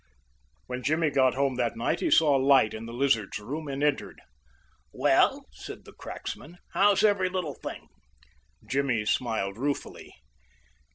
[0.65, 3.83] When Jimmy got home that night he saw a light in the Lizard's room and
[3.83, 4.19] entered.
[4.91, 7.87] "Well," said the cracksman, "how's every little thing?"
[8.67, 10.11] Jimmy smiled ruefully.